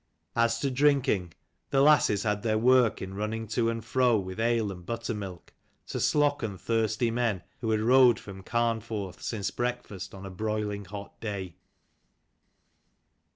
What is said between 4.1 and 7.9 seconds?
with ale and buttermilk, to slocken thirsty men who had